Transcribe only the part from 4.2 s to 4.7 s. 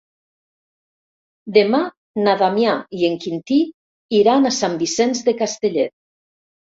iran a